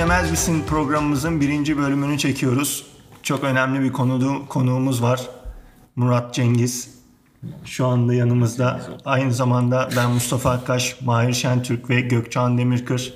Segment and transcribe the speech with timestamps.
[0.00, 2.86] Yemez Misin programımızın birinci bölümünü çekiyoruz.
[3.22, 5.20] Çok önemli bir konu, konuğumuz var.
[5.96, 6.94] Murat Cengiz.
[7.64, 8.80] Şu anda yanımızda.
[9.04, 13.14] Aynı zamanda ben Mustafa Akkaş, Mahir Şentürk ve Gökçan Demirkır.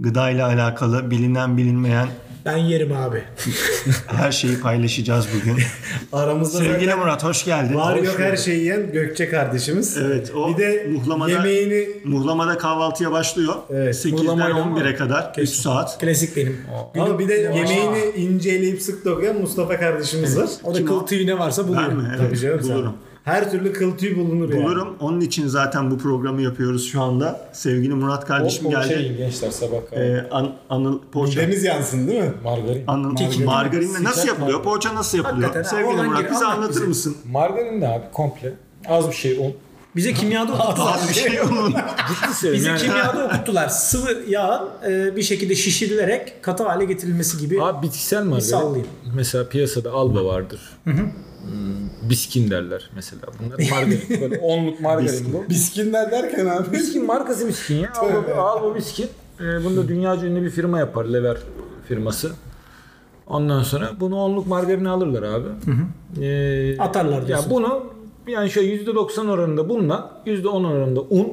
[0.00, 2.08] Gıda ile alakalı bilinen bilinmeyen
[2.44, 3.22] Ben yerim abi.
[4.06, 5.56] her şeyi paylaşacağız bugün.
[6.12, 7.74] Aramızda Sevgili zaten Murat hoş geldin.
[7.74, 9.96] var Hoş yok her şeyi yiyen Gökçe kardeşimiz.
[9.96, 13.54] Evet, o bir de muhlamada- yemeğini Muhlamada kahvaltıya başlıyor.
[13.70, 14.78] Evet, 8'den muhlamayla mı?
[14.80, 16.00] 11'e kadar 3 saat.
[16.00, 16.60] Klasik benim.
[16.94, 17.58] ama bir de Yavaş.
[17.70, 20.48] yemeğini ince eleyip sık dokuyan Mustafa kardeşimiz var.
[20.64, 21.06] O da kıl o?
[21.06, 21.96] tüyü ne varsa Ben buluyorum.
[22.02, 22.08] mi?
[22.16, 23.13] Tabii Evet, canım sen.
[23.24, 24.64] Her türlü kıl tüy bulunur yani.
[24.64, 24.96] Bulurum.
[25.00, 27.48] Onun için zaten bu programı yapıyoruz şu anda.
[27.52, 28.88] Sevgili Murat kardeşim O, o geldi.
[28.88, 29.96] şey gençler sabah kahvaltı.
[29.96, 31.40] Ee, an, anıl poğaça.
[31.40, 32.32] Midemiz yansın değil mi?
[32.44, 32.84] Margarin.
[32.86, 33.44] Anıl, Margarin.
[33.44, 34.48] margarinle nasıl yapılıyor?
[34.58, 34.64] margarin.
[34.64, 35.42] Poğaça nasıl yapılıyor?
[35.54, 36.86] Hakikaten ha, Sevgili Murat gir, bize anlat anlatır bize.
[36.86, 37.16] mısın?
[37.30, 38.52] Margarin de abi komple.
[38.88, 39.52] Az bir şey un.
[39.96, 40.94] Bize kimyada okuttular.
[40.94, 41.74] Az bir şey olun.
[42.08, 43.02] Ciddi söylüyorum Bizi yani.
[43.04, 43.68] kimyada okuttular.
[43.68, 47.62] Sıvı yağın e, bir şekilde şişirilerek katı hale getirilmesi gibi.
[47.62, 48.40] Abi bitkisel margarin.
[48.50, 48.86] sallayayım.
[49.14, 50.60] Mesela piyasada alba vardır.
[51.50, 53.22] Hmm, biskin derler mesela.
[53.38, 54.20] Bunlar margarin.
[54.20, 55.50] Böyle onluk margarin bu.
[55.50, 56.72] Biskinler derken abi.
[56.72, 57.92] Biskin markası biskin ya.
[57.92, 59.06] Alba, alba biskin.
[59.40, 61.04] Ee, bunu da dünyaca ünlü bir firma yapar.
[61.04, 61.36] Lever
[61.88, 62.32] firması.
[63.26, 65.48] Ondan sonra bunu onluk margarini alırlar abi.
[66.24, 67.50] Ee, Atarlar Ya diyorsun.
[67.50, 67.84] bunu
[68.26, 71.26] yani şöyle %90 oranında bununla %10 oranında un.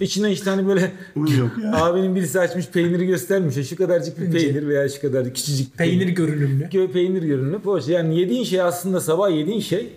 [0.00, 1.72] İçine işte hani böyle Un yok ya.
[1.84, 3.68] abinin birisi açmış peyniri göstermiş.
[3.68, 6.68] Şu kadarcık bir peynir veya şu kadarcık küçücük bir Peynir görünümlü.
[6.70, 7.92] Gö peynir görünümlü poğaça.
[7.92, 9.92] Yani yediğin şey aslında sabah yediğin şey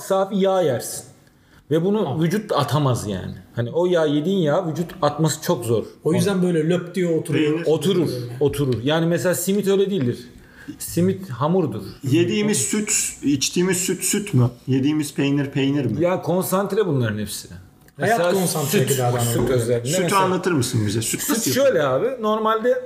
[0.00, 1.04] safi yağ yersin.
[1.70, 3.34] Ve bunu vücut da atamaz yani.
[3.54, 5.84] Hani o yağ yediğin yağ vücut atması çok zor.
[6.04, 7.52] O yüzden böyle löp diye oturuyor.
[7.52, 7.66] Peynir.
[7.66, 8.10] Oturur,
[8.40, 8.74] oturur.
[8.84, 10.18] Yani mesela simit öyle değildir.
[10.78, 11.82] Simit hamurdur.
[12.02, 14.50] Yediğimiz süt, içtiğimiz süt süt mü?
[14.66, 16.02] Yediğimiz peynir peynir mi?
[16.02, 17.48] Ya konsantre bunların hepsi.
[18.00, 19.88] Hayat konsantre süt, gıdadan süt özelliğinde.
[19.88, 21.02] Sütü mesela- anlatır mısın bize?
[21.02, 22.22] Süt Süt şöyle abi.
[22.22, 22.84] Normalde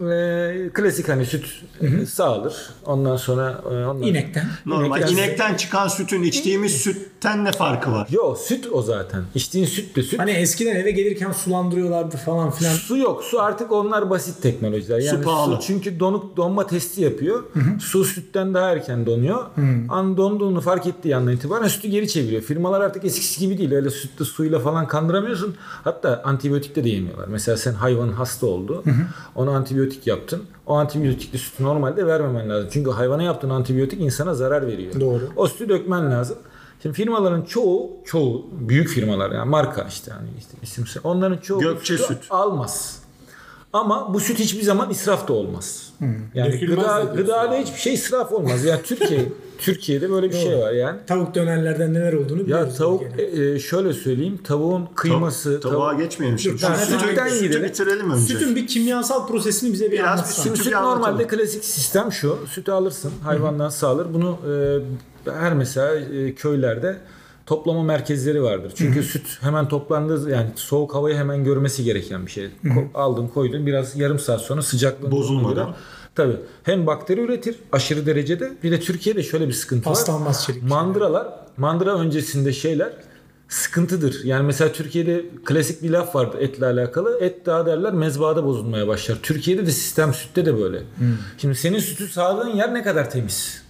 [0.00, 1.44] e, klasik hani süt
[1.80, 2.54] e, sağılır.
[2.86, 4.46] Ondan sonra e, ondan İnekten.
[4.66, 8.08] Normal İnekten- inekten çıkan sütün içtiğimiz sütten ne farkı var?
[8.10, 9.22] Yo süt o zaten.
[9.34, 10.18] İçtiğin süt de süt.
[10.20, 12.72] Hani eskiden eve gelirken sulandırıyorlardı falan filan.
[12.74, 13.24] Su yok.
[13.24, 14.98] Su artık onlar basit teknolojiler.
[14.98, 15.58] Yani su, pahalı.
[15.66, 17.44] çünkü donuk donma testi yapıyor.
[17.80, 19.44] Su sütten daha erken donuyor.
[19.88, 22.42] An donduğunu fark ettiği andan itibaren sütü geri çeviriyor.
[22.42, 23.72] Firmalar artık eskisi gibi değil.
[23.72, 25.54] Öyle sütte suyla falan kandıramıyorsun.
[25.84, 27.28] Hatta antibiyotik de yemiyorlar.
[27.28, 28.84] Mesela sen hayvanın hasta oldu.
[29.34, 30.42] Ona antibiyotik yaptın.
[30.66, 32.68] O antibiyotikli sütü normalde vermemen lazım.
[32.72, 35.00] Çünkü hayvana yaptığın antibiyotik insana zarar veriyor.
[35.00, 35.28] Doğru.
[35.36, 36.38] O sütü dökmen lazım.
[36.82, 41.98] Şimdi firmaların çoğu, çoğu büyük firmalar yani marka işte hani işte isim onların çoğu Gökçe
[41.98, 42.26] sütü süt.
[42.30, 42.98] almaz.
[43.72, 45.92] Ama bu süt hiçbir zaman israf da olmaz.
[46.34, 48.64] Yani Dökülmez gıda, gıdada hiçbir şey israf olmaz.
[48.64, 49.20] Yani Türkiye
[49.58, 50.98] Türkiye'de böyle bir şey var yani.
[51.06, 52.76] Tavuk dönerlerden neler olduğunu Ya biliyoruz.
[52.78, 53.22] tavuk gene.
[53.22, 56.62] e, e, şöyle söyleyeyim tavuğun kıyması Tavuğa tavuk- geçmeyelim şimdi.
[56.62, 57.64] Dur, Şu sütü, sütü gidelim.
[57.68, 58.20] bitirelim önce.
[58.34, 61.02] Sütün bir kimyasal prosesini bize bir Biraz Sütü süt bir anlatalım.
[61.02, 62.38] normalde klasik sistem şu.
[62.50, 64.06] Sütü alırsın hayvandan sağılır.
[64.14, 64.38] Bunu
[65.26, 66.96] e, her mesela e, köylerde
[67.46, 68.72] toplama merkezleri vardır.
[68.74, 72.48] Çünkü süt hemen toplandığı yani soğuk havayı hemen görmesi gereken bir şey.
[72.64, 75.74] Ko- aldın koydun biraz yarım saat sonra sıcaklığını Bozulmadan.
[76.14, 76.36] Tabii.
[76.62, 78.52] Hem bakteri üretir aşırı derecede.
[78.62, 79.94] Bir de Türkiye'de şöyle bir sıkıntı var.
[79.94, 80.62] Paslanmaz çelik.
[80.62, 82.92] Mandıralar, mandıra öncesinde şeyler
[83.48, 84.24] sıkıntıdır.
[84.24, 87.18] Yani mesela Türkiye'de klasik bir laf vardı etle alakalı.
[87.20, 89.18] Et daha derler mezbahada bozulmaya başlar.
[89.22, 90.82] Türkiye'de de sistem sütte de böyle.
[91.38, 93.62] Şimdi senin sütü sağdığın yer ne kadar temiz?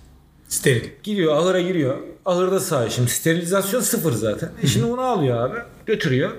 [0.49, 0.85] Steril.
[1.03, 1.97] Giriyor ahıra giriyor.
[2.25, 2.91] Ahırda sağ.
[2.91, 4.51] Şimdi sterilizasyon sıfır zaten.
[4.63, 5.59] E şimdi bunu alıyor abi.
[5.87, 6.31] Götürüyor.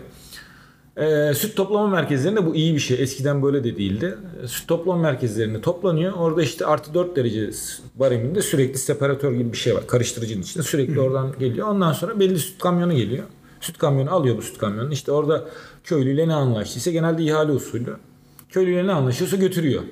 [0.98, 3.04] Ee, süt toplama merkezlerinde bu iyi bir şey.
[3.04, 4.18] Eskiden böyle de değildi.
[4.44, 6.14] Ee, Süt toplama merkezlerinde toplanıyor.
[6.14, 7.50] Orada işte artı 4 derece
[7.96, 9.88] bariminde sürekli separatör gibi bir şey var.
[9.88, 11.68] Karıştırıcının içinde sürekli oradan geliyor.
[11.68, 13.24] Ondan sonra belli süt kamyonu geliyor.
[13.62, 14.94] Süt kamyonu alıyor bu süt kamyonunu.
[14.94, 15.46] İşte orada
[15.84, 17.98] köylüyle ne anlaştıysa genelde ihale usulü.
[18.50, 19.84] Köylüyle ne anlaşıyorsa götürüyor.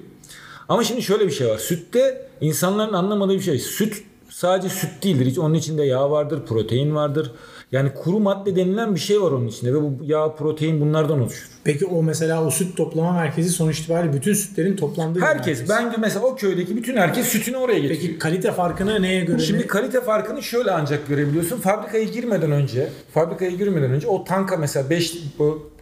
[0.70, 1.58] Ama şimdi şöyle bir şey var.
[1.58, 3.60] Sütte insanların anlamadığı bir şey.
[3.60, 5.26] Süt sadece süt değildir.
[5.26, 7.32] Hiç onun içinde yağ vardır, protein vardır.
[7.74, 11.48] Yani kuru madde denilen bir şey var onun içinde ve bu yağ, protein bunlardan oluşur.
[11.64, 15.70] Peki o mesela o süt toplama merkezi sonuç itibariyle bütün sütlerin toplandığı bir Herkes, merkez.
[15.70, 18.02] ben mesela o köydeki bütün herkes sütünü oraya getiriyor.
[18.02, 19.40] Peki kalite farkını neye göre?
[19.40, 21.58] Şimdi ne- kalite farkını şöyle ancak görebiliyorsun.
[21.60, 25.18] Fabrikaya girmeden önce, fabrikaya girmeden önce o tanka mesela 5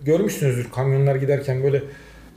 [0.01, 1.83] görmüşsünüzdür kamyonlar giderken böyle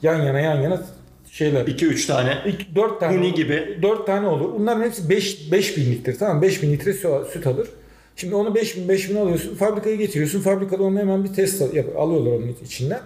[0.03, 0.83] yan yana yan yana
[1.31, 1.67] şeyler.
[1.67, 2.39] 2-3 tane.
[2.47, 3.79] İlk 4 tane Huni gibi.
[3.83, 4.53] 4 tane olur.
[4.59, 7.69] Bunların hepsi 5 5000 litre tamam 5000 litre sü- süt alır.
[8.17, 9.55] Şimdi onu 5000 5000 alıyorsun.
[9.55, 10.41] Fabrikaya getiriyorsun.
[10.41, 13.01] Fabrikada onu hemen bir test yap- alıyorlar onun içinden.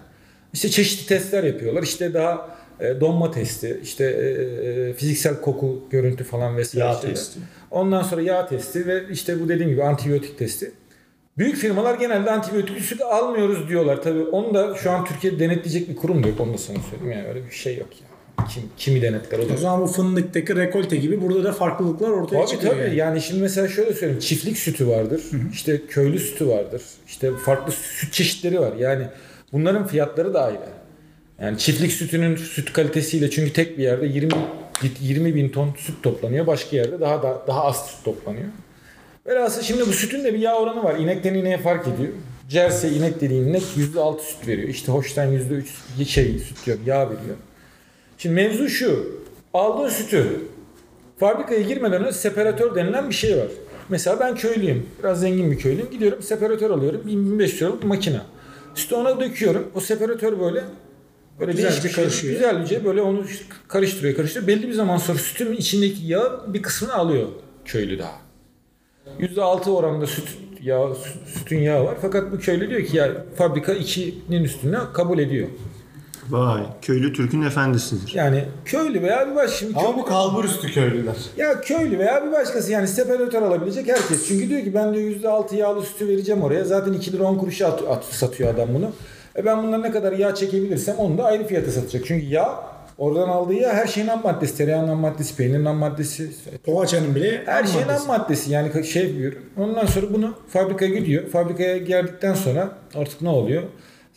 [0.53, 1.83] İşte çeşitli testler yapıyorlar.
[1.83, 4.29] İşte daha e, donma testi, işte e,
[4.89, 6.87] e, fiziksel koku, görüntü falan vesaire.
[6.87, 7.15] Yağ şeyler.
[7.15, 7.41] testi.
[7.71, 10.73] Ondan sonra yağ testi ve işte bu dediğim gibi antibiyotik testi.
[11.39, 14.03] Büyük firmalar genelde antibiyotik süt almıyoruz diyorlar.
[14.03, 16.41] Tabii onu da şu an Türkiye'de denetleyecek bir kurum da yok.
[16.41, 17.13] Onu da sana söyleyeyim.
[17.19, 18.18] Yani öyle bir şey yok yani.
[18.51, 19.55] Kim, kimi denetler o da.
[19.55, 22.73] O zaman bu fındıktaki rekolte gibi burada da farklılıklar ortaya Tabii çıkıyor.
[22.73, 22.83] tabii.
[22.83, 22.97] yani.
[22.97, 23.21] Yani.
[23.21, 24.21] şimdi mesela şöyle söyleyeyim.
[24.21, 25.23] Çiftlik sütü vardır.
[25.53, 26.83] işte köylü sütü vardır.
[27.07, 28.73] İşte farklı süt çeşitleri var.
[28.79, 29.07] Yani
[29.53, 30.59] bunların fiyatları da ayrı.
[31.43, 34.33] Yani çiftlik sütünün süt kalitesiyle çünkü tek bir yerde 20
[35.01, 36.47] 20 bin ton süt toplanıyor.
[36.47, 38.47] Başka yerde daha da daha az süt toplanıyor.
[39.27, 40.97] Velhasıl şimdi bu sütün de bir yağ oranı var.
[40.97, 42.13] İnekten ineğe fark ediyor.
[42.49, 44.69] Jersey inek dediğin inek %6 süt veriyor.
[44.69, 45.33] İşte Holstein
[45.99, 47.37] %3 şey süt diyorum yağ veriyor.
[48.19, 49.19] Şimdi mevzu şu.
[49.55, 50.27] Aldığın sütü
[51.19, 53.49] fabrikaya girmeden önce separatör denilen bir şey var.
[53.89, 54.87] Mesela ben köylüyüm.
[54.99, 55.91] Biraz zengin bir köylüyüm.
[55.91, 57.03] Gidiyorum separatör alıyorum.
[57.07, 58.21] 1500 liralık makine.
[58.75, 59.71] Sütü ona döküyorum.
[59.75, 60.65] O separatör böyle
[61.41, 62.33] böyle değişik bir karışıyor.
[62.33, 63.25] Güzelce böyle onu
[63.69, 64.47] karıştırıyor karıştırıyor.
[64.47, 67.29] Belli bir zaman sonra sütün içindeki yağ bir kısmını alıyor
[67.65, 68.21] köylü daha.
[69.21, 70.29] %6 oranında süt
[70.63, 71.97] yağı, sütün yağı var.
[72.03, 75.49] Fakat bu köylü diyor ki ya fabrika 2'nin üstüne kabul ediyor.
[76.31, 78.15] Vay köylü Türk'ün efendisidir.
[78.15, 81.17] Yani köylü veya bir baş şimdi Ama köylü- bu kalbur üstü köylüler.
[81.37, 84.29] Ya köylü veya bir başkası yani separatör alabilecek herkes.
[84.29, 86.65] Çünkü diyor ki ben diyor %6 yağlı sütü vereceğim oraya.
[86.65, 88.91] Zaten 2 lira 10 kuruşa at, at- satıyor adam bunu.
[89.37, 92.03] E ben bundan ne kadar yağ çekebilirsem onu da ayrı fiyata satacak.
[92.07, 92.55] Çünkü yağ
[92.99, 94.57] oradan aldığı yağ her şeyin ham maddesi.
[94.57, 96.31] Tereyağının ham maddesi, peynirin ham maddesi.
[96.65, 99.33] Poğaçanın bile Her ham şeyin ham maddesi yani şey yapıyor.
[99.57, 101.29] Ondan sonra bunu fabrikaya gidiyor.
[101.29, 103.63] Fabrikaya geldikten sonra artık ne oluyor?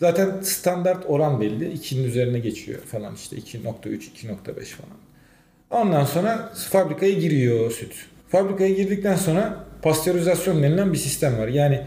[0.01, 1.74] Zaten standart oran belli.
[1.74, 4.98] 2'nin üzerine geçiyor falan işte 2.3, 2.5 falan.
[5.69, 7.94] Ondan sonra fabrikaya giriyor süt.
[8.30, 11.48] Fabrikaya girdikten sonra pastörizasyon denilen bir sistem var.
[11.48, 11.81] Yani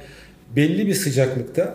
[0.57, 1.75] belli bir sıcaklıkta,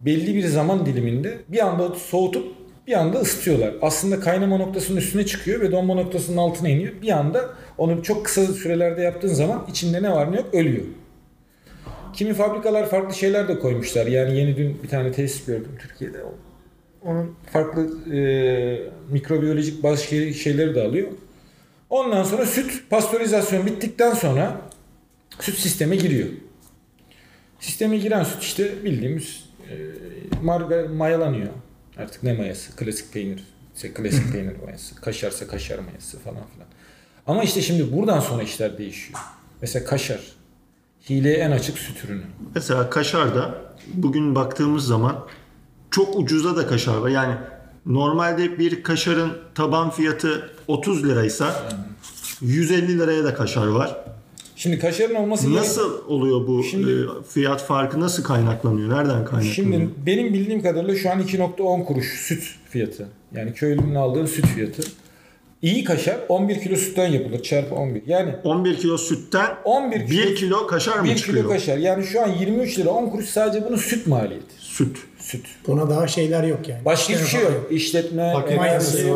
[0.00, 2.54] belli bir zaman diliminde bir anda soğutup
[2.86, 3.74] bir anda ısıtıyorlar.
[3.82, 6.92] Aslında kaynama noktasının üstüne çıkıyor ve donma noktasının altına iniyor.
[7.02, 10.84] Bir anda onu çok kısa sürelerde yaptığın zaman içinde ne var ne yok ölüyor.
[12.12, 14.06] Kimi fabrikalar farklı şeyler de koymuşlar.
[14.06, 16.18] Yani yeni dün bir tane tesis gördüm Türkiye'de.
[17.02, 18.20] Onun farklı e,
[19.10, 21.08] mikrobiyolojik bazı şey- şeyleri de alıyor.
[21.90, 24.60] Ondan sonra süt pastörizasyon bittikten sonra
[25.40, 26.28] süt sisteme giriyor.
[27.60, 29.74] Sisteme giren süt işte bildiğimiz e,
[30.42, 31.48] marga mayalanıyor.
[31.96, 32.76] Artık ne mayası?
[32.76, 33.44] Klasik peynir.
[33.76, 34.94] İşte klasik peynir mayası.
[34.94, 36.68] Kaşarsa kaşar mayası falan filan.
[37.26, 39.18] Ama işte şimdi buradan sonra işler değişiyor.
[39.62, 40.20] Mesela kaşar.
[41.08, 42.22] Hileye en açık süt ürünü.
[42.54, 43.54] Mesela kaşarda
[43.94, 45.26] bugün baktığımız zaman
[45.90, 47.08] çok ucuza da kaşar var.
[47.08, 47.34] Yani
[47.86, 51.68] normalde bir kaşarın taban fiyatı 30 liraysa
[52.40, 53.96] 150 liraya da kaşar var.
[54.56, 58.88] Şimdi kaşarın olması Nasıl oluyor bu Şimdi- e, fiyat farkı nasıl kaynaklanıyor?
[58.88, 59.52] Nereden kaynaklanıyor?
[59.52, 63.08] Şimdi benim bildiğim kadarıyla şu an 2.10 kuruş süt fiyatı.
[63.34, 64.82] Yani köylünün aldığı süt fiyatı.
[65.62, 68.02] İyi kaşar 11 kilo sütten yapılır çarpı 11.
[68.06, 71.38] Yani 11 kilo sütten 11 kilo, 1 kilo kaşar mı 1 çıkıyor?
[71.38, 71.76] kilo kaşar.
[71.78, 74.54] Yani şu an 23 lira 10 kuruş sadece bunun süt maliyeti.
[74.58, 74.96] Süt.
[75.18, 75.46] Süt.
[75.66, 76.84] Buna daha şeyler yok yani.
[76.84, 77.68] Başka hiçbir şey yok.
[77.70, 78.32] İşletme,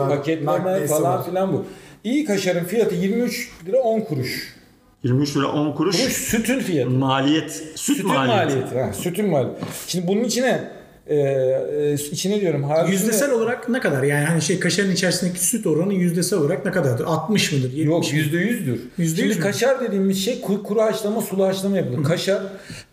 [0.08, 1.26] paketleme falan var.
[1.26, 1.64] filan bu.
[2.04, 4.54] İyi kaşarın fiyatı 23 lira 10 kuruş.
[5.02, 5.96] 23 lira 10 kuruş.
[6.00, 6.90] Kuruş sütün fiyatı.
[6.90, 7.50] Maliyet.
[7.52, 8.54] Süt Sütün maliyeti.
[8.56, 8.80] maliyeti.
[8.80, 9.64] Ha, sütün maliyeti.
[9.86, 10.60] Şimdi bunun içine
[11.06, 14.02] e, e, içine diyorum Yüzdesel olarak ne kadar?
[14.02, 17.04] Yani hani şey kaşarın içerisindeki süt oranı yüzdesel olarak ne kadardır?
[17.04, 17.72] 60 mıdır?
[17.72, 18.80] 70 Yok yüzde yüzdür.
[18.98, 19.42] Yüzde Şimdi yüz mü?
[19.42, 22.04] kaşar dediğimiz şey kuru, kuru haşlama, sulu haşlama yapılır.
[22.04, 22.42] Kaşar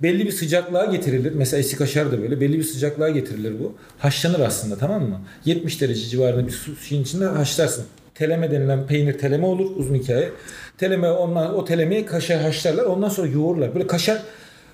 [0.01, 1.33] belli bir sıcaklığa getirilir.
[1.35, 3.73] Mesela eski kaşar da böyle belli bir sıcaklığa getirilir bu.
[3.99, 5.21] Haşlanır aslında tamam mı?
[5.45, 7.85] 70 derece civarında bir su şeyin içinde haşlarsın.
[8.15, 10.29] Teleme denilen peynir teleme olur uzun hikaye.
[10.77, 12.83] Teleme ondan o telemeyi kaşar haşlarlar.
[12.83, 13.75] Ondan sonra yoğururlar.
[13.75, 14.21] Böyle kaşar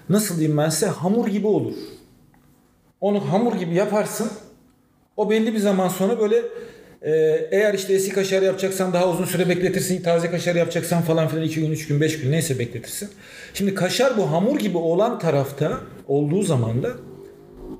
[0.10, 1.74] nasıl diyeyim ben size hamur gibi olur.
[3.02, 4.32] Onu hamur gibi yaparsın.
[5.18, 6.36] O belli bir zaman sonra böyle
[7.02, 7.12] e,
[7.52, 10.04] eğer işte eski kaşar yapacaksan daha uzun süre bekletirsin.
[10.04, 13.10] Taze kaşar yapacaksan falan filan 2 gün, 3 gün, 5 gün neyse bekletirsin.
[13.54, 16.90] Şimdi kaşar bu hamur gibi olan tarafta olduğu zaman da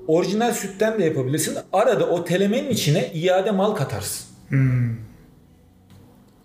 [0.06, 1.56] orijinal sütten de yapabilirsin.
[1.72, 4.26] Arada o telemenin içine iade mal katarsın.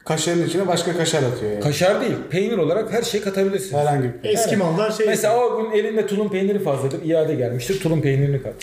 [0.06, 1.62] Kaşarın içine başka kaşar atıyor yani.
[1.64, 3.78] Kaşar değil, peynir olarak her şey katabilirsin.
[3.78, 7.06] Herhangi bir Eski mallar şey Mesela o gün elinde tulum peyniri fazladır.
[7.06, 7.80] iade gelmiştir.
[7.80, 8.54] Tulum peynirini kat.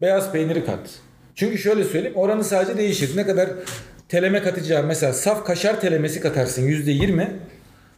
[0.00, 0.90] Beyaz peyniri kat.
[1.34, 3.16] Çünkü şöyle söyleyeyim oranı sadece değişir.
[3.16, 3.48] Ne kadar
[4.08, 4.86] teleme katacağım.
[4.86, 7.30] Mesela saf kaşar telemesi katarsın yüzde yirmi.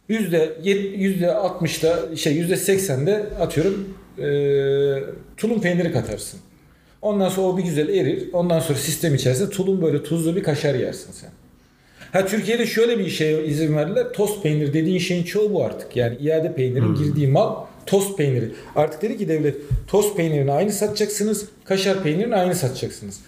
[0.09, 0.53] Yüzde
[0.95, 5.03] yüzde altmışta şey yüzde seksende atıyorum eee,
[5.37, 6.39] tulum peyniri katarsın.
[7.01, 8.29] Ondan sonra o bir güzel erir.
[8.33, 11.29] Ondan sonra sistem içerisinde tulum böyle tuzlu bir kaşar yersin sen.
[12.11, 14.13] Ha Türkiye'de şöyle bir şeye izin verdiler.
[14.13, 15.95] Tost peynir dediğin şeyin çoğu bu artık.
[15.95, 18.51] Yani iade peynirin girdiği mal tost peyniri.
[18.75, 19.55] Artık dedi ki devlet
[19.87, 21.45] tost peynirini aynı satacaksınız.
[21.65, 23.19] Kaşar peynirini aynı satacaksınız.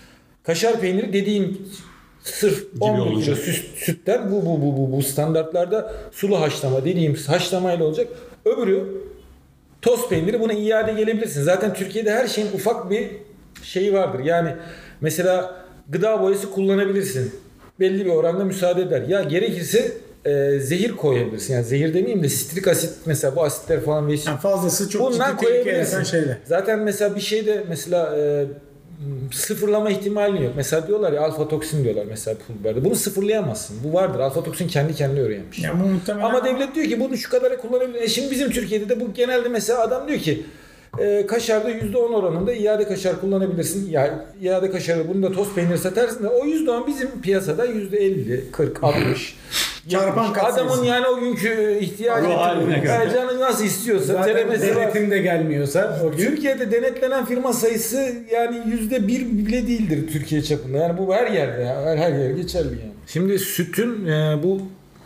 [0.43, 1.67] Kaşar peyniri dediğin
[2.23, 3.37] sırf 11 kilo olacak.
[3.37, 8.07] süt, sütten bu bu bu bu bu standartlarda sulu haşlama dediğim haşlamayla olacak.
[8.45, 8.83] Öbürü
[9.81, 11.43] tost peyniri buna iade gelebilirsin.
[11.43, 13.07] Zaten Türkiye'de her şeyin ufak bir
[13.63, 14.19] şeyi vardır.
[14.19, 14.55] Yani
[15.01, 17.31] mesela gıda boyası kullanabilirsin.
[17.81, 19.01] Belli bir oranda müsaade eder.
[19.01, 19.91] Ya gerekirse
[20.25, 21.53] e, zehir koyabilirsin.
[21.53, 25.31] Yani zehir demeyeyim de sitrik asit mesela bu asitler falan ve Yani fazlası çok Bundan
[25.31, 26.03] ciddi koyabilirsin.
[26.03, 26.37] şeyler.
[26.45, 28.45] Zaten mesela bir şeyde mesela e,
[29.31, 30.53] sıfırlama ihtimali yok.
[30.55, 32.85] Mesela diyorlar ya alfa toksin diyorlar mesela pul biberde.
[32.85, 33.77] Bunu sıfırlayamazsın.
[33.83, 34.19] Bu vardır.
[34.19, 35.59] Alfa toksin kendi kendine öğrenmiş.
[35.63, 38.01] Ya muhtemelen Ama devlet diyor ki bunu şu kadara kullanabilir.
[38.01, 40.43] E şimdi bizim Türkiye'de de bu genelde mesela adam diyor ki
[40.99, 43.89] e, kaşarda %10 oranında iade kaşar kullanabilirsin.
[43.89, 48.83] Ya iade kaşarı bunu da toz peynir satarsın da o %10 bizim piyasada %50, 40,
[48.83, 49.35] 60.
[49.89, 50.73] Çarpan katsayısı.
[50.73, 52.29] Adamın yani o günkü ihtiyacı.
[52.29, 54.75] Yani canı nasıl istiyorsa Zaten denemesi var.
[54.75, 60.43] denetim de gelmiyorsa o gün Türkiye'de denetlenen firma sayısı yani yüzde bir bile değildir Türkiye
[60.43, 60.77] çapında.
[60.77, 61.81] Yani bu her yerde ya.
[61.85, 62.91] Her, her yer geçerli yani.
[63.07, 64.61] Şimdi sütün e, bu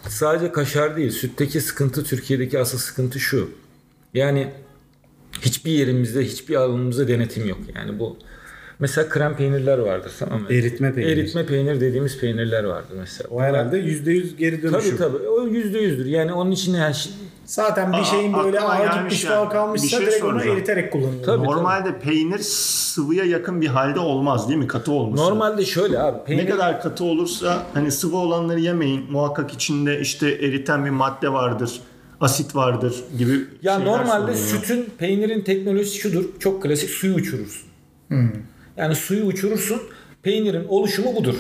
[0.10, 1.12] sadece kaşar değil.
[1.12, 3.50] Sütteki sıkıntı Türkiye'deki asıl sıkıntı şu.
[4.14, 4.48] Yani
[5.42, 7.60] hiçbir yerimizde hiçbir alanımızda denetim yok.
[7.76, 8.18] Yani bu
[8.80, 10.48] mesela krem peynirler vardır tamam mı?
[10.54, 11.20] Eritme peyniri.
[11.20, 13.28] Eritme peynir dediğimiz peynirler vardır mesela.
[13.32, 14.98] o herhalde %100 geri dönüşüm.
[14.98, 15.28] Tabii tabii.
[15.28, 16.06] O yüzde yüzdür.
[16.06, 17.12] Yani onun için her şey,
[17.46, 19.50] zaten bir Aa, şeyin böyle gelmiş gitmiş yani.
[19.50, 21.24] kalmışsa Bir şey direkt onu eriterek kullanılıyor.
[21.24, 21.44] Tabii.
[21.44, 24.68] Normalde peynir sıvıya yakın bir halde olmaz değil mi?
[24.68, 25.24] Katı olması.
[25.24, 26.24] normalde şöyle abi.
[26.26, 29.12] Peynir, Ne kadar katı olursa hani sıvı olanları yemeyin.
[29.12, 31.80] Muhakkak içinde işte eriten bir madde vardır,
[32.22, 34.62] asit vardır gibi Ya normalde söyleniyor.
[34.64, 36.26] sütün, peynirin teknolojisi şudur.
[36.40, 37.68] Çok klasik suyu uçurursun.
[38.78, 39.82] Yani suyu uçurursun.
[40.24, 41.36] Peynirin oluşumu budur.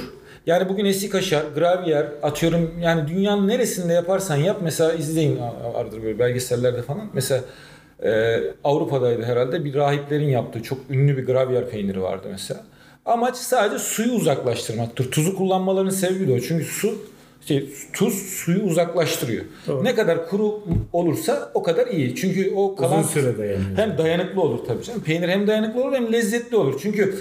[0.46, 5.40] Yani bugün eski kaşar, gravyer atıyorum yani dünyanın neresinde yaparsan yap mesela izleyin
[5.74, 7.10] vardır böyle belgesellerde falan.
[7.14, 7.42] Mesela
[8.04, 12.64] e, Avrupa'daydı herhalde bir rahiplerin yaptığı çok ünlü bir gravyer peyniri vardı mesela.
[13.06, 15.12] Amaç sadece suyu uzaklaştırmaktır.
[15.12, 16.40] Tuzu kullanmalarının sebebi de o.
[16.40, 16.98] Çünkü su
[17.48, 19.46] şey, tuz suyu uzaklaştırıyor.
[19.68, 19.84] Doğru.
[19.84, 20.60] Ne kadar kuru
[20.94, 22.16] olursa o kadar iyi.
[22.16, 23.78] Çünkü o kalan Uzun süre dayanıyor.
[23.78, 25.02] hem dayanıklı olur tabii canım.
[25.02, 26.80] Peynir hem dayanıklı olur hem lezzetli olur.
[26.82, 27.16] Çünkü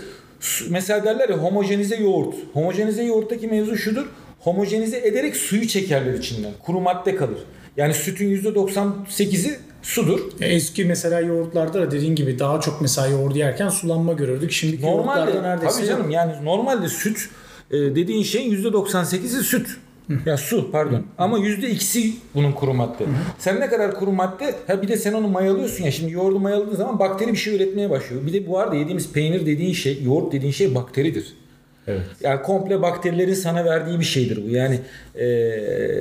[0.70, 2.34] mesela derler ya homojenize yoğurt.
[2.52, 4.06] Homojenize yoğurttaki mevzu şudur.
[4.40, 6.52] Homojenize ederek suyu çekerler içinden.
[6.62, 7.38] Kuru madde kalır.
[7.76, 10.20] Yani sütün %98'i sudur.
[10.40, 14.52] Ya Eski mesela yoğurtlarda da dediğin gibi daha çok mesela yoğurt yerken sulanma görürdük.
[14.52, 17.28] Şimdiki Normalde yoğurtlarda neredeyse tabii canım yani normalde süt
[17.70, 19.66] e, dediğin şeyin %98'i süt.
[20.26, 21.02] Ya su pardon.
[21.18, 23.04] Ama %2'si bunun kuru madde.
[23.38, 25.90] Sen ne kadar kuru madde ha bir de sen onu mayalıyorsun ya.
[25.90, 28.26] Şimdi yoğurdu mayaladığın zaman bakteri bir şey üretmeye başlıyor.
[28.26, 31.32] Bir de bu arada yediğimiz peynir dediğin şey, yoğurt dediğin şey bakteridir.
[31.86, 32.02] Evet.
[32.22, 34.48] Yani komple bakterilerin sana verdiği bir şeydir bu.
[34.48, 34.80] Yani
[35.20, 35.24] e,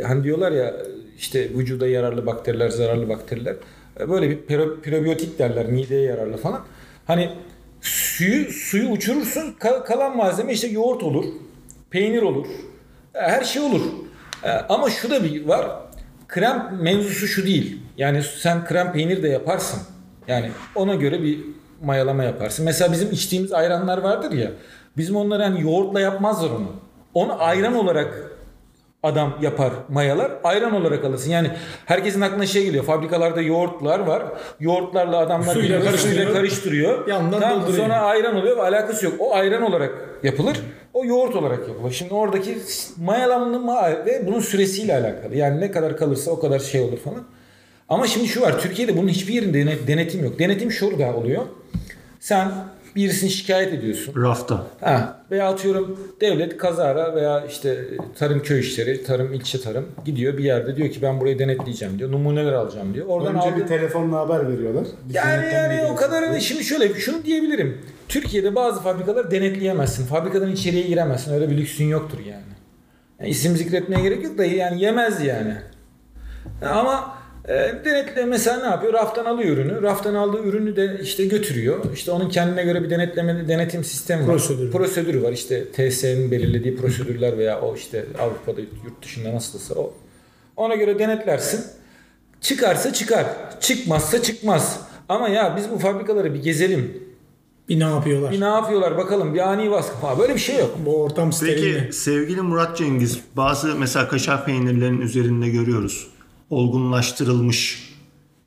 [0.07, 0.73] hani diyorlar ya
[1.19, 3.55] işte vücuda yararlı bakteriler, zararlı bakteriler.
[3.99, 6.61] E, Böyle bir pro- probiyotik derler, mideye yararlı falan.
[7.05, 7.29] Hani
[7.81, 11.25] suyu suyu uçurursun, kal- kalan malzeme işte yoğurt olur,
[11.89, 12.45] peynir olur,
[13.13, 13.81] her şey olur.
[14.43, 15.67] E, Ama şu da bir var.
[16.27, 17.79] Krem mevzusu şu değil.
[17.97, 19.79] Yani sen krem peynir de yaparsın.
[20.27, 21.39] Yani ona göre bir
[21.83, 22.65] mayalama yaparsın.
[22.65, 24.51] Mesela bizim içtiğimiz ayranlar vardır ya.
[24.97, 26.71] Bizim onları hani yoğurtla yapmazlar onu.
[27.13, 28.13] Onu ayran olarak
[29.03, 31.31] adam yapar mayalar ayran olarak alırsın.
[31.31, 31.51] Yani
[31.85, 32.83] herkesin aklına şey geliyor.
[32.85, 34.23] Fabrikalarda yoğurtlar var.
[34.59, 36.33] Yoğurtlarla adamlar Suyla karıştırıyor.
[36.33, 37.07] karıştırıyor.
[37.07, 37.83] Yandan dolduruyor.
[37.83, 39.13] Sonra ayran oluyor ve alakası yok.
[39.19, 39.91] O ayran olarak
[40.23, 40.59] yapılır.
[40.93, 41.91] O yoğurt olarak yapılır.
[41.91, 42.57] Şimdi oradaki
[42.97, 45.35] mayalanma ve bunun süresiyle alakalı.
[45.35, 47.23] Yani ne kadar kalırsa o kadar şey olur falan.
[47.89, 48.59] Ama şimdi şu var.
[48.61, 50.39] Türkiye'de bunun hiçbir yerinde denet- denetim yok.
[50.39, 51.43] Denetim şurada oluyor.
[52.19, 52.51] Sen
[52.95, 54.23] birisini şikayet ediyorsun.
[54.23, 54.63] Rafta.
[54.81, 57.85] Ha, veya atıyorum devlet kazara veya işte
[58.19, 62.11] tarım köy işleri, tarım ilçe tarım gidiyor bir yerde diyor ki ben burayı denetleyeceğim diyor.
[62.11, 63.05] Numuneler alacağım diyor.
[63.07, 63.57] Oradan Önce aldı.
[63.61, 64.83] bir telefonla haber veriyorlar.
[65.09, 67.77] Bir Yani yani o kadar şimdi şöyle şunu diyebilirim.
[68.07, 70.05] Türkiye'de bazı fabrikalar denetleyemezsin.
[70.05, 71.33] Fabrikadan içeriye giremezsin.
[71.33, 72.53] Öyle bir lüksün yoktur yani.
[73.19, 75.55] yani isim zikretmeye gerek yok da yani yemez yani.
[76.61, 77.53] Ama e,
[77.85, 78.93] denetle mesela ne yapıyor?
[78.93, 79.81] Raftan alıyor ürünü.
[79.81, 81.79] Raftan aldığı ürünü de işte götürüyor.
[81.93, 84.27] İşte onun kendine göre bir denetleme denetim sistemi var.
[84.27, 84.71] Prosedürü.
[84.71, 85.31] Prosedürü var.
[85.31, 89.93] İşte TSE'nin belirlediği prosedürler veya o işte Avrupa'da yurt dışında nasılsa o.
[90.57, 91.65] Ona göre denetlersin.
[92.41, 93.25] Çıkarsa çıkar.
[93.59, 94.79] Çıkmazsa çıkmaz.
[95.09, 97.03] Ama ya biz bu fabrikaları bir gezelim.
[97.69, 98.31] bir ne yapıyorlar?
[98.31, 99.33] Bir ne yapıyorlar bakalım.
[99.33, 100.19] Bir ani baskı falan.
[100.19, 100.75] Böyle bir şey yok.
[100.85, 101.75] Bu ortam steril?
[101.75, 106.07] Peki sevgili Murat Cengiz bazı mesela kaşar peynirlerinin üzerinde görüyoruz.
[106.53, 107.89] Olgunlaştırılmış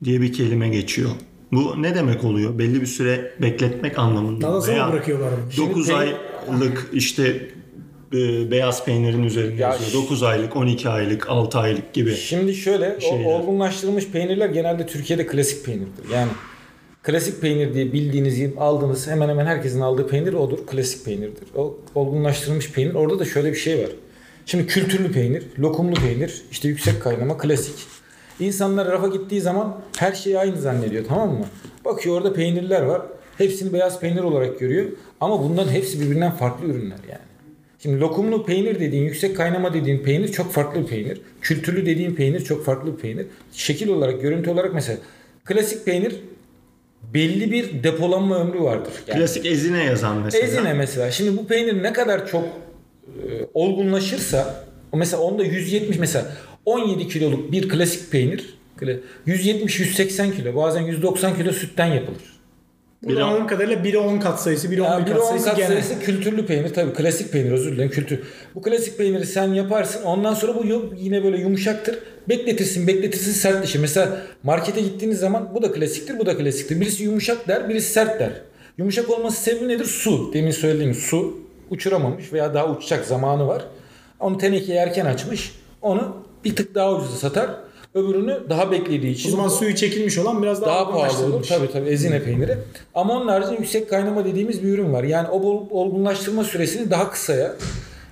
[0.05, 1.11] diye bir kelime geçiyor.
[1.53, 2.59] Bu ne demek oluyor?
[2.59, 4.47] Belli bir süre bekletmek anlamında.
[4.47, 5.53] Daha sonra bırakıyorlar bunu.
[5.53, 6.15] Şimdi 9 peyn-
[6.51, 7.49] aylık işte
[8.13, 10.03] e, beyaz peynirin üzerinde Ya yazıyor.
[10.05, 12.15] 9 aylık, 12 aylık, 6 aylık gibi.
[12.15, 13.25] Şimdi şöyle Şeyler.
[13.25, 16.05] o olgunlaştırılmış peynirler genelde Türkiye'de klasik peynirdir.
[16.15, 16.31] Yani
[17.03, 20.59] klasik peynir diye bildiğiniz aldığınız hemen hemen herkesin aldığı peynir odur.
[20.67, 21.45] Klasik peynirdir.
[21.57, 22.95] O olgunlaştırılmış peynir.
[22.95, 23.91] Orada da şöyle bir şey var.
[24.47, 27.75] Şimdi kültürlü peynir, lokumlu peynir, işte yüksek kaynama, klasik.
[28.40, 31.47] İnsanlar rafa gittiği zaman her şeyi aynı zannediyor tamam mı?
[31.85, 33.02] Bakıyor orada peynirler var.
[33.38, 34.87] Hepsini beyaz peynir olarak görüyor.
[35.21, 37.21] Ama bunların hepsi birbirinden farklı ürünler yani.
[37.83, 41.21] Şimdi lokumlu peynir dediğin, yüksek kaynama dediğin peynir çok farklı bir peynir.
[41.40, 43.26] Kültürlü dediğin peynir çok farklı bir peynir.
[43.52, 44.99] Şekil olarak, görüntü olarak mesela
[45.45, 46.16] klasik peynir
[47.14, 48.93] belli bir depolanma ömrü vardır.
[49.07, 50.47] Yani Klasik ezine yazan mesela.
[50.47, 51.11] Ezine mesela.
[51.11, 52.49] Şimdi bu peynir ne kadar çok e,
[53.55, 54.64] olgunlaşırsa
[54.95, 56.26] mesela onda 170 mesela
[56.66, 58.56] 17 kiloluk bir klasik peynir
[59.26, 62.37] 170-180 kilo bazen 190 kilo sütten yapılır.
[63.02, 65.44] Burada Bir- anladığım kadarıyla 1'e 10 kat sayısı, 1'e 11 Yani bir kat 10 sayısı
[65.44, 65.68] kat genel.
[65.68, 68.20] sayısı kültürlü peynir tabii klasik peynir özür dilerim kültür.
[68.54, 70.64] Bu klasik peyniri sen yaparsın ondan sonra bu
[70.96, 71.99] yine böyle yumuşaktır.
[72.28, 73.78] Bekletirsin bekletirsin sertleşir.
[73.78, 76.80] Mesela markete gittiğiniz zaman bu da klasiktir bu da klasiktir.
[76.80, 78.30] Birisi yumuşak der birisi sert der.
[78.78, 79.85] Yumuşak olması sebebi nedir?
[79.85, 80.30] Su.
[80.32, 81.38] Demin söylediğim su
[81.70, 83.64] uçuramamış veya daha uçacak zamanı var.
[84.20, 85.52] Onu tenekeye erken açmış.
[85.82, 86.16] Onu
[86.47, 87.50] bir tık daha ucuza satar.
[87.95, 91.47] Öbürünü daha beklediği için O zaman suyu çekilmiş olan biraz daha, daha pahalı olur.
[91.49, 92.59] Tabii tabii ezine peyniri.
[92.95, 95.05] Ama onun haricinde yüksek kaynama dediğimiz bir ürün var.
[95.05, 95.38] Yani o
[95.71, 97.57] olgunlaştırma süresini daha kısaya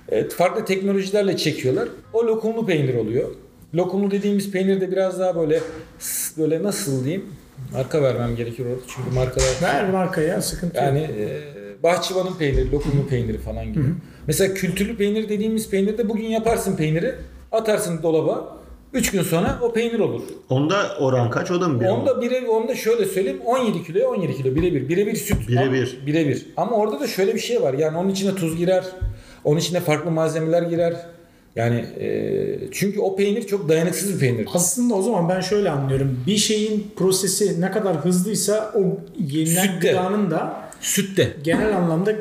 [0.09, 1.87] e, farklı teknolojilerle çekiyorlar.
[2.13, 3.29] O lokumlu peynir oluyor.
[3.75, 5.59] Lokumlu dediğimiz peynir de biraz daha böyle
[6.37, 7.25] böyle nasıl diyeyim?
[7.73, 11.09] Marka vermem gerekiyor orada çünkü markalar Ver markaya sıkıntı yani yok.
[11.09, 13.85] e, bahçıvanın peyniri, lokumlu peyniri falan gibi.
[14.27, 17.15] Mesela kültürlü peynir dediğimiz peynirde bugün yaparsın peyniri,
[17.55, 18.55] atarsın dolaba.
[18.93, 20.21] 3 gün sonra o peynir olur.
[20.49, 21.51] Onda oran kaç?
[21.51, 21.85] O da mı bir?
[21.85, 24.89] Onda bire, onda şöyle söyleyeyim 17 kiloya 17 kilo birebir.
[24.89, 25.47] Birebir süt.
[25.47, 25.99] Birebir.
[26.05, 26.45] Birebir.
[26.57, 27.73] Ama orada da şöyle bir şey var.
[27.73, 28.83] Yani onun içine tuz girer.
[29.43, 30.95] Onun içine farklı malzemeler girer.
[31.55, 32.07] Yani e,
[32.71, 34.47] çünkü o peynir çok dayanıksız bir peynir.
[34.53, 36.19] Aslında o zaman ben şöyle anlıyorum.
[36.27, 38.81] Bir şeyin prosesi ne kadar hızlıysa o
[39.19, 39.89] yenilen Sütte.
[39.89, 41.33] gıdanın da Sütte.
[41.43, 42.13] genel anlamda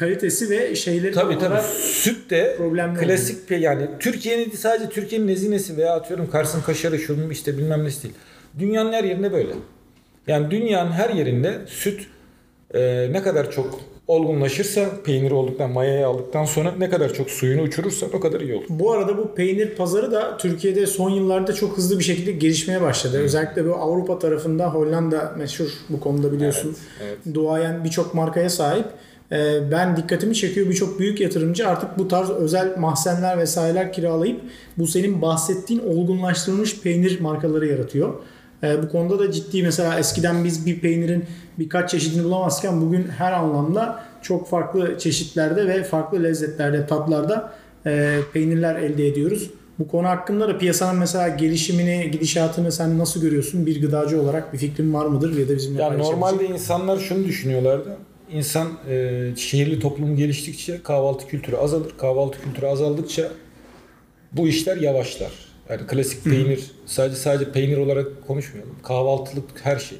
[0.00, 1.60] kalitesi ve şeyleri Tabii tabii.
[1.80, 2.56] Süt de
[3.00, 8.02] klasik pe yani Türkiye'nin sadece Türkiye'nin nezinesi veya atıyorum Kars'ın kaşarı şunun işte bilmem nesi
[8.02, 8.14] değil.
[8.58, 9.52] Dünyanın her yerinde böyle.
[10.26, 12.06] Yani dünyanın her yerinde süt
[12.74, 18.06] e, ne kadar çok olgunlaşırsa peynir olduktan mayayı aldıktan sonra ne kadar çok suyunu uçurursa
[18.06, 18.64] o kadar iyi olur.
[18.68, 23.18] Bu arada bu peynir pazarı da Türkiye'de son yıllarda çok hızlı bir şekilde gelişmeye başladı.
[23.18, 26.76] Özellikle bu Avrupa tarafında Hollanda meşhur bu konuda biliyorsun.
[27.34, 28.86] Duayen birçok markaya sahip.
[29.32, 34.40] Ee, Ben dikkatimi çekiyor birçok büyük yatırımcı artık bu tarz özel mahzenler vesaireler kiralayıp
[34.78, 38.14] bu senin bahsettiğin olgunlaştırılmış peynir markaları yaratıyor.
[38.62, 41.24] Ee, Bu konuda da ciddi mesela eskiden biz bir peynirin
[41.58, 47.52] birkaç çeşidini bulamazken bugün her anlamda çok farklı çeşitlerde ve farklı lezzetlerde, tatlarda
[47.86, 49.50] e, peynirler elde ediyoruz.
[49.78, 53.66] Bu konu hakkında da piyasanın mesela gelişimini, gidişatını sen nasıl görüyorsun?
[53.66, 57.96] Bir gıdacı olarak bir fikrin var mıdır ya da bizimle Ya normalde insanlar şunu düşünüyorlardı.
[58.32, 61.92] İnsan e, şehirli toplum geliştikçe kahvaltı kültürü azalır.
[61.98, 63.28] Kahvaltı kültürü azaldıkça
[64.32, 65.30] bu işler yavaşlar.
[65.68, 68.76] Yani klasik peynir sadece sadece peynir olarak konuşmayalım.
[68.82, 69.98] Kahvaltılık her şey.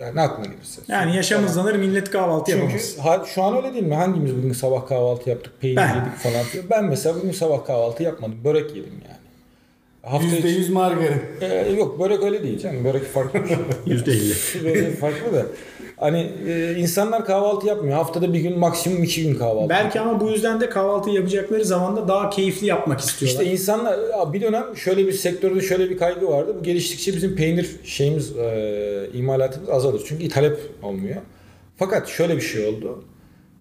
[0.00, 0.82] Yani ne aklına gelirse.
[0.88, 2.96] Yani yaşam hızlanır millet kahvaltı Çünkü yapamaz.
[3.02, 3.94] ha- şu an öyle değil mi?
[3.94, 5.94] Hangimiz bugün sabah kahvaltı yaptık, peynir Ben.
[5.94, 6.44] yedik falan.
[6.70, 8.44] Ben mesela bugün sabah kahvaltı yapmadım.
[8.44, 9.23] Börek yedim yani.
[10.06, 11.20] Hafta içi- %100 margarin.
[11.40, 12.84] Ee, yok börek öyle değil canım.
[12.84, 13.38] Börek farklı.
[13.86, 14.64] %50.
[14.64, 15.46] Börek farklı da.
[15.96, 17.94] Hani e, insanlar kahvaltı yapmıyor.
[17.96, 19.68] Haftada bir gün maksimum iki gün kahvaltı.
[19.68, 23.40] Belki ama bu yüzden de kahvaltı yapacakları zaman da daha keyifli yapmak istiyorlar.
[23.40, 23.98] İşte insanlar
[24.32, 26.56] bir dönem şöyle bir sektörde şöyle bir kaygı vardı.
[26.58, 30.02] Bu geliştikçe bizim peynir şeyimiz e, imalatımız azalır.
[30.08, 31.16] Çünkü talep olmuyor.
[31.76, 33.04] Fakat şöyle bir şey oldu.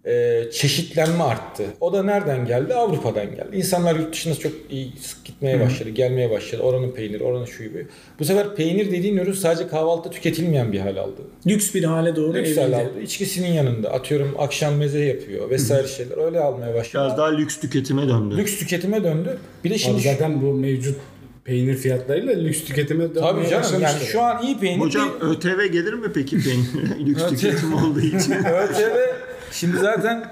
[0.05, 1.63] E, çeşitlenme arttı.
[1.81, 2.73] O da nereden geldi?
[2.73, 3.47] Avrupa'dan geldi.
[3.57, 4.91] İnsanlar yurt dışına çok iyi
[5.25, 6.61] gitmeye başladı, gelmeye başladı.
[6.61, 7.87] Oranın peyniri, oranın şu gibi.
[8.19, 11.21] Bu sefer peynir dediğin ürün sadece kahvaltıda tüketilmeyen bir hal aldı.
[11.47, 12.61] Lüks bir hale doğru Lüks evrildi.
[12.61, 13.01] hal aldı.
[13.03, 16.25] İçkisinin yanında atıyorum akşam meze yapıyor vesaire şeyler.
[16.25, 17.03] Öyle almaya başladı.
[17.05, 18.37] Biraz daha lüks tüketime döndü.
[18.37, 19.37] Lüks tüketime döndü.
[19.63, 20.97] Bir de şimdi Abi zaten bu mevcut
[21.45, 25.65] peynir fiyatlarıyla lüks tüketime dönmeye Tabii canım yani şu an iyi peynir Hocam bir- ÖTV
[25.71, 26.67] gelir mi peki peynir?
[27.05, 28.33] lüks tüketim olduğu için?
[28.45, 29.22] ÖTV
[29.53, 30.23] şimdi zaten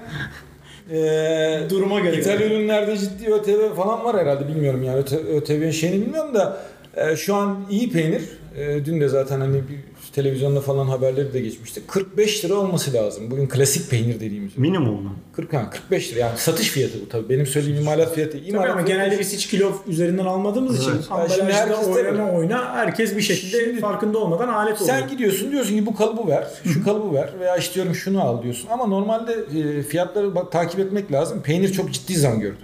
[0.90, 2.16] eee Duruma göre.
[2.16, 6.58] İthal ürünlerde ciddi ÖTV falan var herhalde bilmiyorum yani ÖT- ÖTV'nin şeyini bilmiyorum da
[6.96, 8.22] eee, şu an iyi peynir
[8.58, 9.76] eee, dün de zaten hani bir
[10.12, 14.58] televizyonda falan haberleri de geçmişti 45 lira olması lazım bugün klasik peynir dediğimiz.
[14.58, 15.12] Minimum mu?
[15.36, 18.70] 40 ha, 45 lira yani satış fiyatı bu tabii benim söylediğim imalat fiyatı Tabii imalat
[18.70, 21.00] ama fiyatı- genelde biz hiç kilo üzerinden almadığımız için Evet.
[21.10, 22.22] Ya şimdi ambalajda herkes tabii.
[22.22, 24.98] oyna herkes bir şekilde Şimdi- farkında olmadan alet oluyor.
[24.98, 28.42] Sen gidiyorsun diyorsun ki bu kalıbı ver, şu kalıbı ver veya işte diyorum şunu al
[28.42, 28.68] diyorsun.
[28.70, 31.42] Ama normalde e, fiyatları bak, takip etmek lazım.
[31.42, 32.56] Peynir çok ciddi zam gördü.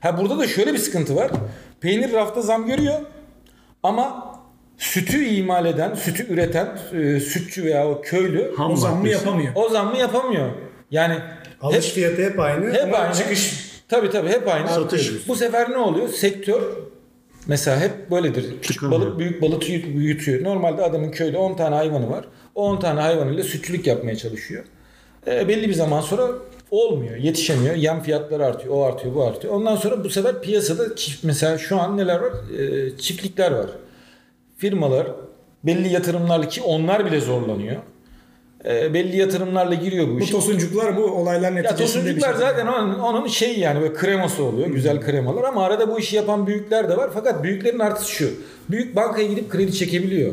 [0.00, 1.30] Ha burada da şöyle bir sıkıntı var.
[1.80, 2.94] Peynir rafta zam görüyor
[3.82, 4.33] ama
[4.78, 9.52] sütü imal eden, sütü üreten e, sütçü veya o köylü Ham o zammı yapamıyor.
[9.54, 10.48] o zammı yapamıyor.
[10.90, 11.14] Yani
[11.60, 13.14] Alış hep, fiyatı hep aynı hep ama aynı.
[13.14, 14.68] çıkış Tabii tabii hep aynı.
[14.68, 15.28] Satış.
[15.28, 16.08] Bu sefer ne oluyor?
[16.08, 16.62] Sektör
[17.46, 18.44] mesela hep böyledir.
[18.62, 20.44] Küçük balık büyük balık büyü- büyütüyor.
[20.44, 22.24] Normalde adamın köyde 10 tane hayvanı var.
[22.54, 24.64] O 10 tane hayvanıyla sütçülük yapmaya çalışıyor.
[25.26, 26.28] E, belli bir zaman sonra
[26.70, 27.74] olmuyor, yetişemiyor.
[27.74, 29.54] Yem fiyatları artıyor, o artıyor, bu artıyor.
[29.54, 32.32] Ondan sonra bu sefer piyasada çift, mesela şu an neler var?
[32.58, 33.66] Ee, çiftlikler var.
[34.68, 35.06] Firmalar
[35.64, 37.76] belli yatırımlarla ki onlar bile zorlanıyor.
[38.64, 40.32] Ee, belli yatırımlarla giriyor bu Bu işe.
[40.32, 42.40] tosuncuklar bu olaylar Ya neticesinde bir tosuncuklar şey.
[42.40, 44.68] zaten onun, onun şeyi yani böyle kreması oluyor.
[44.68, 47.10] Güzel kremalar ama arada bu işi yapan büyükler de var.
[47.14, 48.28] Fakat büyüklerin artısı şu.
[48.70, 50.32] Büyük bankaya gidip kredi çekebiliyor.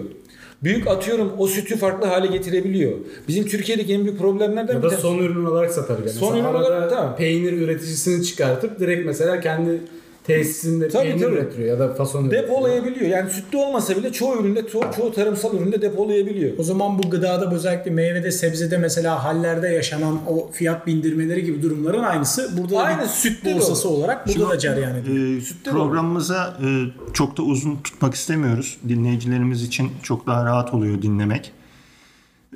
[0.64, 2.92] Büyük atıyorum o sütü farklı hale getirebiliyor.
[3.28, 5.02] Bizim Türkiye'deki en büyük problemlerden Ya bir da tanesi.
[5.02, 5.98] son ürün olarak satar.
[6.00, 6.10] Yani.
[6.10, 7.16] Son ürün olarak, tamam.
[7.16, 9.82] peynir üreticisini çıkartıp direkt mesela kendi
[10.24, 11.34] tesisinde Tabii, peynir tabii.
[11.34, 12.44] üretiyor ya da fason üretiyor.
[12.44, 13.10] Depolayabiliyor.
[13.10, 16.52] Yani sütlü olmasa bile çoğu üründe, çoğu, çoğu tarımsal üründe depolayabiliyor.
[16.58, 22.04] O zaman bu gıdada özellikle meyvede sebzede mesela hallerde yaşanan o fiyat bindirmeleri gibi durumların
[22.04, 25.38] aynısı burada da Aynı bir sütte de borsası olarak burada da cereyan ediyor.
[25.38, 26.68] Ee, Sütte programımıza e,
[27.14, 28.78] çok da uzun tutmak istemiyoruz.
[28.90, 31.52] Dinleyicilerimiz için çok daha rahat oluyor dinlemek.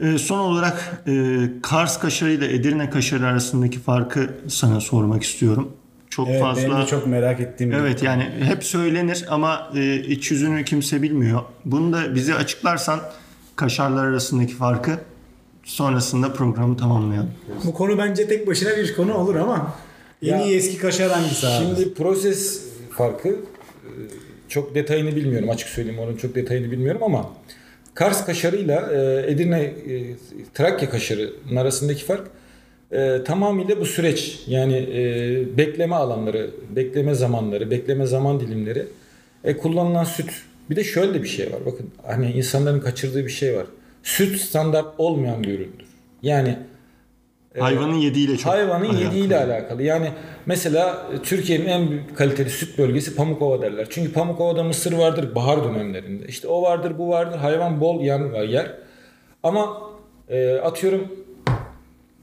[0.02, 5.72] E, son olarak e, Kars kaşarı ile Edirne kaşarı arasındaki farkı sana sormak istiyorum.
[6.16, 9.96] Çok Evet fazla benim de çok merak ettiğim bir Evet yani hep söylenir ama e,
[9.96, 11.42] iç yüzünü kimse bilmiyor.
[11.66, 13.00] Bunu da bize açıklarsan
[13.56, 14.92] kaşarlar arasındaki farkı
[15.64, 17.32] sonrasında programı tamamlayalım.
[17.64, 19.76] Bu konu bence tek başına bir konu olur ama
[20.22, 21.66] En iyi eski kaşar hangisi abi?
[21.66, 23.36] Şimdi proses farkı e,
[24.50, 27.30] çok detayını bilmiyorum açık söyleyeyim onun çok detayını bilmiyorum ama
[27.94, 30.16] Kars kaşarıyla e, Edirne e,
[30.54, 32.28] Trakya kaşarının arasındaki fark
[32.92, 38.86] e, tamamıyla bu süreç yani e, bekleme alanları, bekleme zamanları, bekleme zaman dilimleri,
[39.44, 40.32] e, kullanılan süt.
[40.70, 41.60] Bir de şöyle bir şey var.
[41.66, 43.66] Bakın hani insanların kaçırdığı bir şey var.
[44.04, 45.86] Süt standart olmayan bir üründür.
[46.22, 46.58] Yani
[47.60, 49.04] Hayvanın yediğiyle çok Hayvanın alakalı.
[49.04, 49.84] yediğiyle alakalı.
[49.84, 50.10] Yani
[50.46, 53.88] mesela e, Türkiye'nin en büyük kaliteli süt bölgesi Pamukova derler.
[53.90, 56.28] Çünkü Pamukova'da mısır vardır bahar dönemlerinde.
[56.28, 57.38] İşte o vardır bu vardır.
[57.38, 58.72] Hayvan bol yem var yer.
[59.44, 59.82] Ama
[60.30, 61.08] e, atıyorum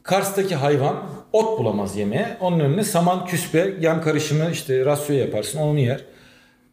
[0.03, 0.97] Kars'taki hayvan
[1.33, 2.37] ot bulamaz yemeğe.
[2.41, 6.05] Onun önüne saman, küspe, yem karışımı işte rasyo yaparsın onu yer.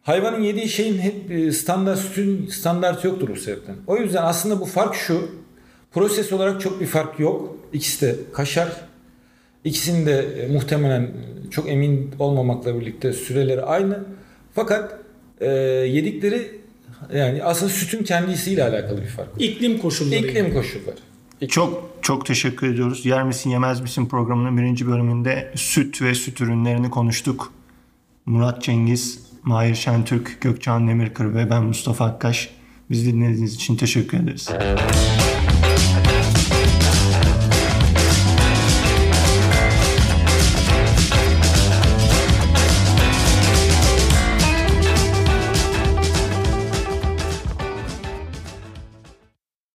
[0.02, 3.76] Hayvanın yediği şeyin hep e, standart sütün standartı yoktur bu sebepten.
[3.86, 5.28] O yüzden aslında bu fark şu.
[5.92, 7.56] Proses olarak çok bir fark yok.
[7.72, 8.68] İkisi de kaşar.
[9.64, 11.10] İkisinin de e, muhtemelen
[11.50, 13.98] çok emin olmamakla birlikte süreleri aynı.
[14.54, 14.98] Fakat
[15.40, 15.50] e,
[15.86, 16.60] yedikleri
[17.14, 19.28] yani aslında sütün kendisiyle alakalı bir fark.
[19.38, 20.18] iklim koşulları.
[20.18, 20.96] İklim koşulları.
[21.48, 23.06] Çok çok teşekkür ediyoruz.
[23.06, 27.52] Yer misin yemez misin programının birinci bölümünde süt ve süt ürünlerini konuştuk.
[28.26, 32.50] Murat Cengiz, Mahir Şentürk, Gökçen Demirkır ve ben Mustafa Akkaş.
[32.90, 34.48] Bizi dinlediğiniz için teşekkür ederiz.